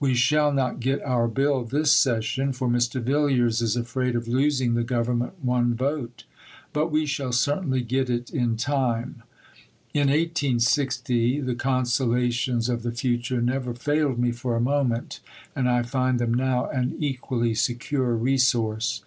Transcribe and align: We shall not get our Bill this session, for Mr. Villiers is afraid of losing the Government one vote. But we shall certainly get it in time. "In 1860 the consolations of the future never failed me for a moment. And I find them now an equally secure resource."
We 0.00 0.14
shall 0.14 0.54
not 0.54 0.80
get 0.80 1.02
our 1.02 1.28
Bill 1.28 1.62
this 1.62 1.92
session, 1.92 2.54
for 2.54 2.66
Mr. 2.66 2.98
Villiers 2.98 3.60
is 3.60 3.76
afraid 3.76 4.16
of 4.16 4.26
losing 4.26 4.72
the 4.72 4.82
Government 4.82 5.34
one 5.42 5.74
vote. 5.74 6.24
But 6.72 6.90
we 6.90 7.04
shall 7.04 7.30
certainly 7.30 7.82
get 7.82 8.08
it 8.08 8.30
in 8.30 8.56
time. 8.56 9.22
"In 9.92 10.08
1860 10.08 11.40
the 11.40 11.54
consolations 11.54 12.70
of 12.70 12.84
the 12.84 12.92
future 12.92 13.42
never 13.42 13.74
failed 13.74 14.18
me 14.18 14.32
for 14.32 14.56
a 14.56 14.62
moment. 14.62 15.20
And 15.54 15.68
I 15.68 15.82
find 15.82 16.18
them 16.18 16.32
now 16.32 16.70
an 16.70 16.96
equally 16.98 17.52
secure 17.52 18.14
resource." 18.16 19.02